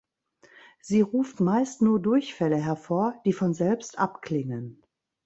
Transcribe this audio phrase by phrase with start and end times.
[0.81, 4.81] Sie ruft meist nur Durchfälle hervor, die von selbst abklingen.